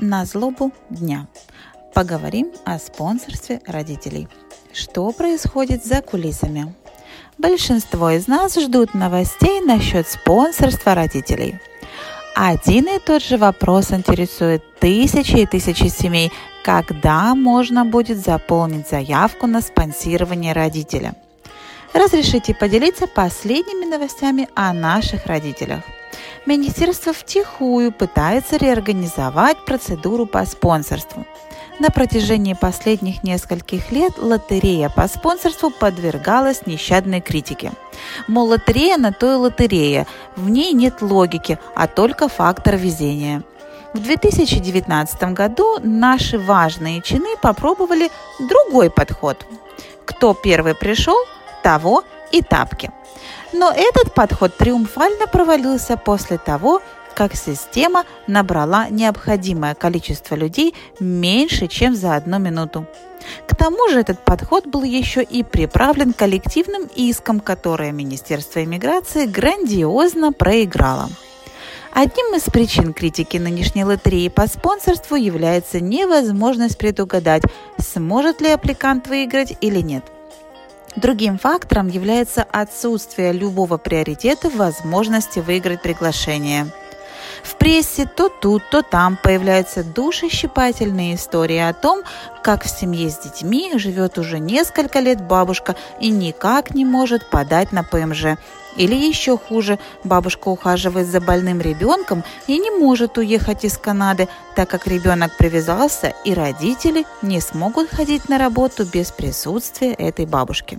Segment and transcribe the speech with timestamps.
[0.00, 1.26] на злобу дня.
[1.94, 4.28] Поговорим о спонсорстве родителей.
[4.72, 6.74] Что происходит за кулисами?
[7.38, 11.58] Большинство из нас ждут новостей насчет спонсорства родителей.
[12.34, 16.30] Один и тот же вопрос интересует тысячи и тысячи семей.
[16.62, 21.14] Когда можно будет заполнить заявку на спонсирование родителя?
[21.94, 25.82] Разрешите поделиться последними новостями о наших родителях.
[26.48, 31.26] Министерство втихую пытается реорганизовать процедуру по спонсорству.
[31.78, 37.72] На протяжении последних нескольких лет лотерея по спонсорству подвергалась нещадной критике.
[38.28, 40.06] Мол, лотерея на то и лотерея,
[40.36, 43.42] в ней нет логики, а только фактор везения.
[43.92, 49.44] В 2019 году наши важные чины попробовали другой подход.
[50.06, 51.18] Кто первый пришел,
[51.62, 52.90] того и тапки.
[53.52, 56.82] Но этот подход триумфально провалился после того,
[57.14, 62.86] как система набрала необходимое количество людей меньше, чем за одну минуту.
[63.48, 70.32] К тому же этот подход был еще и приправлен коллективным иском, которое Министерство иммиграции грандиозно
[70.32, 71.08] проиграло.
[71.92, 77.42] Одним из причин критики нынешней лотереи по спонсорству является невозможность предугадать,
[77.78, 80.04] сможет ли аппликант выиграть или нет–
[80.98, 86.66] Другим фактором является отсутствие любого приоритета в возможности выиграть приглашение.
[87.42, 92.02] В прессе то тут, то там появляются душещипательные истории о том,
[92.42, 97.72] как в семье с детьми живет уже несколько лет бабушка и никак не может подать
[97.72, 98.38] на ПМЖ.
[98.76, 104.68] Или еще хуже, бабушка ухаживает за больным ребенком и не может уехать из Канады, так
[104.68, 110.78] как ребенок привязался и родители не смогут ходить на работу без присутствия этой бабушки.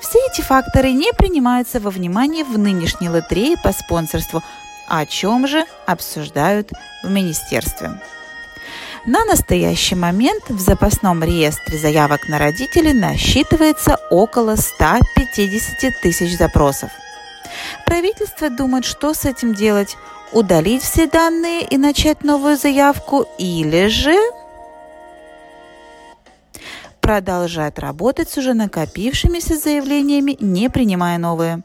[0.00, 4.42] Все эти факторы не принимаются во внимание в нынешней лотерее по спонсорству,
[4.88, 6.70] о чем же обсуждают
[7.02, 8.00] в министерстве.
[9.06, 16.90] На настоящий момент в запасном реестре заявок на родителей насчитывается около 150 тысяч запросов.
[17.84, 19.96] Правительство думает, что с этим делать–
[20.32, 24.16] удалить все данные и начать новую заявку или же
[27.00, 31.62] продолжать работать с уже накопившимися заявлениями, не принимая новые.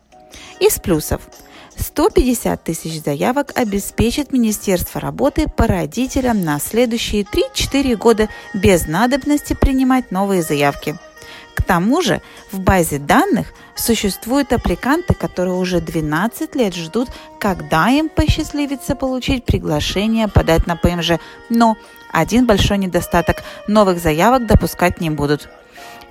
[0.60, 1.22] Из плюсов–
[1.78, 10.12] 150 тысяч заявок обеспечит Министерство работы по родителям на следующие 3-4 года без надобности принимать
[10.12, 10.98] новые заявки.
[11.56, 12.22] К тому же
[12.52, 17.10] в базе данных существуют аппликанты, которые уже 12 лет ждут,
[17.40, 21.14] когда им посчастливится получить приглашение подать на ПМЖ.
[21.50, 21.78] Но
[22.12, 25.50] один большой недостаток– новых заявок допускать не будут.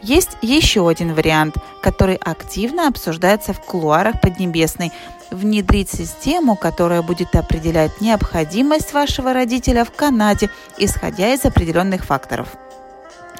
[0.02, 4.92] Есть еще один вариант, который активно обсуждается в кулуарах Поднебесной–
[5.30, 12.48] внедрить систему, которая будет определять необходимость вашего родителя в Канаде, исходя из определенных факторов.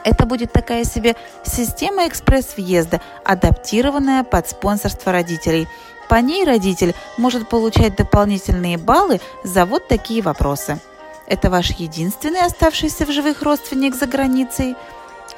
[0.04, 5.66] Это будет такая себе система экспресс-въезда, адаптированная под спонсорство родителей.
[6.08, 10.78] По ней родитель может получать дополнительные баллы за вот такие вопросы.
[11.26, 14.76] Это ваш единственный оставшийся в живых родственник за границей–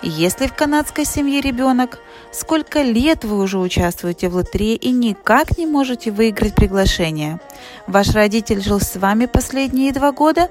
[0.08, 1.98] если в канадской семье ребенок,
[2.32, 7.40] сколько лет вы уже участвуете в лотерее и никак не можете выиграть приглашение?
[7.86, 10.48] Ваш родитель жил с вами последние два года?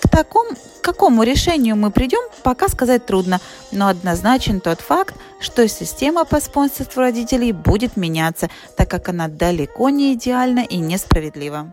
[0.00, 5.68] К, такому, к какому решению мы придем, пока сказать трудно, но однозначен тот факт, что
[5.68, 11.72] система по спонсорству родителей будет меняться, так как она далеко не идеальна и несправедлива.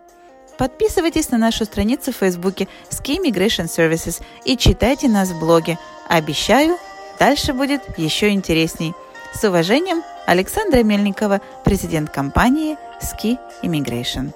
[0.60, 5.80] Подписывайтесь на нашу страницу в Фейсбуке Ski Immigration Services и читайте нас в блоге.
[6.10, 6.78] Обещаю,
[7.20, 8.94] Дальше будет еще интересней.
[9.34, 14.34] С уважением, Александра Мельникова, президент компании Ski Immigration.